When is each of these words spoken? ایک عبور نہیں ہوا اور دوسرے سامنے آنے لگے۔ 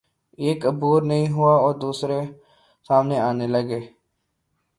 ایک 0.37 0.65
عبور 0.65 1.01
نہیں 1.01 1.29
ہوا 1.29 1.53
اور 1.55 1.73
دوسرے 1.75 2.19
سامنے 2.87 3.19
آنے 3.19 3.47
لگے۔ 3.47 3.79